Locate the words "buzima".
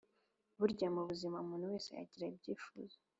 1.09-1.37